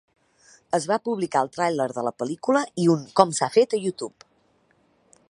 Es 0.77 0.87
va 0.91 0.97
publicar 1.07 1.43
el 1.45 1.51
tràiler 1.57 1.87
de 1.97 2.05
la 2.07 2.13
pel·lícula 2.23 2.65
i 2.85 2.89
un 2.97 3.07
com-s'ha-fet 3.21 3.77
a 3.79 3.85
YouTube. 3.85 4.31